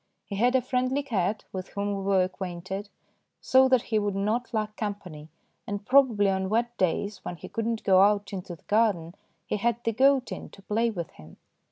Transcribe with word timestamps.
He 0.25 0.35
had 0.37 0.55
a 0.55 0.63
friendly 0.63 1.03
cat, 1.03 1.43
with 1.53 1.67
whom 1.69 1.95
we 1.95 2.01
were 2.03 2.23
acquainted, 2.23 2.89
so 3.39 3.69
that 3.69 3.83
he 3.93 3.99
would 3.99 4.15
not 4.15 4.51
lack 4.51 4.75
com 4.75 4.95
pany, 4.95 5.27
and 5.67 5.85
probably 5.85 6.27
on 6.27 6.49
wet 6.49 6.75
days 6.79 7.23
when 7.23 7.35
he 7.35 7.47
could 7.47 7.67
not 7.67 7.83
go 7.83 8.01
out 8.01 8.33
into 8.33 8.55
the 8.55 8.63
garden 8.63 9.13
he 9.45 9.57
had 9.57 9.83
the 9.83 9.91
goat 9.93 10.31
in 10.31 10.49
to 10.49 10.63
play 10.63 10.89
with 10.89 11.11
him. 11.11 11.37